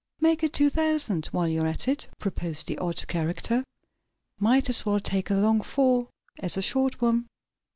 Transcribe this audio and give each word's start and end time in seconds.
"Make 0.19 0.41
it 0.41 0.51
two 0.53 0.71
thousand, 0.71 1.27
while 1.27 1.47
you're 1.47 1.67
at 1.67 1.87
it," 1.87 2.07
proposed 2.17 2.65
the 2.65 2.79
odd 2.79 3.07
character. 3.07 3.63
"Might 4.39 4.67
as 4.67 4.83
well 4.83 4.99
take 4.99 5.29
a 5.29 5.35
long 5.35 5.61
fall 5.61 6.09
as 6.39 6.57
a 6.57 6.61
short 6.63 6.99
one." 7.03 7.27